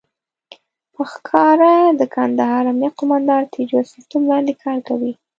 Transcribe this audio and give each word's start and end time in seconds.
په 0.93 1.01
ښکاره 1.11 1.75
د 1.99 2.01
کندهار 2.15 2.63
امنيه 2.71 2.91
قوماندان 2.97 3.41
تر 3.53 3.59
يو 3.71 3.81
سيستم 3.93 4.21
لاندې 4.31 4.53
کار 4.63 4.77
کوي. 4.87 5.13